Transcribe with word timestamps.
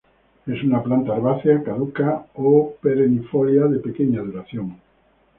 Es 0.47 0.63
una 0.63 0.81
planta 0.81 1.13
herbácea 1.15 1.61
caduca 1.61 2.25
o 2.33 2.73
perennifolia 2.81 3.65
de 3.67 3.77
pequeña 3.77 4.23
duración. 4.23 4.77